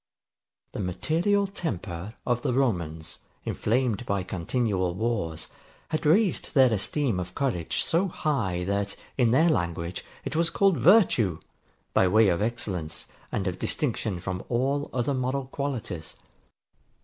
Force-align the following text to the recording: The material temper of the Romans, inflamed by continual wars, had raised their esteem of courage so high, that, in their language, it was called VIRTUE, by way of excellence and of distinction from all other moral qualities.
The 0.71 0.79
material 0.79 1.45
temper 1.45 2.15
of 2.25 2.41
the 2.41 2.53
Romans, 2.53 3.19
inflamed 3.45 4.03
by 4.07 4.23
continual 4.23 4.95
wars, 4.95 5.49
had 5.89 6.07
raised 6.07 6.55
their 6.55 6.73
esteem 6.73 7.19
of 7.19 7.35
courage 7.35 7.83
so 7.83 8.07
high, 8.07 8.63
that, 8.63 8.95
in 9.15 9.29
their 9.29 9.51
language, 9.51 10.03
it 10.25 10.35
was 10.35 10.49
called 10.49 10.77
VIRTUE, 10.77 11.39
by 11.93 12.07
way 12.07 12.29
of 12.29 12.41
excellence 12.41 13.05
and 13.31 13.45
of 13.45 13.59
distinction 13.59 14.19
from 14.19 14.43
all 14.49 14.89
other 14.91 15.13
moral 15.13 15.45
qualities. 15.45 16.15